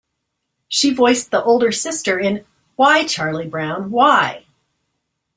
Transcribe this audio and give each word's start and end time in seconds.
She 0.67 0.91
voiced 0.91 1.29
the 1.29 1.43
older 1.43 1.71
sister 1.71 2.17
in 2.19 2.43
"Why, 2.75 3.05
Charlie 3.05 3.47
Brown, 3.47 3.91
Why?". 3.91 4.45